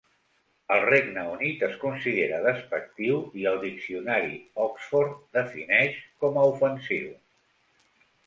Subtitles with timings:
[0.75, 7.13] Al Regne Unit es considera despectiu, i el diccionari Oxford defineix com a ofensiu.